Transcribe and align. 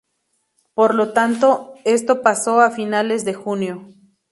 Por 0.73 0.95
lo 0.95 1.13
tanto, 1.13 1.75
esto 1.85 2.23
pasó 2.23 2.59
a 2.61 2.71
finales 2.71 3.23
de 3.23 3.35
junio. 3.35 3.85